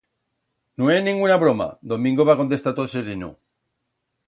No 0.77 0.85
é 0.95 0.97
nenguna 0.99 1.39
broma, 1.43 1.67
Domingo, 1.91 2.27
va 2.29 2.39
contestar 2.41 2.73
tot 2.81 2.91
sereno. 2.97 3.29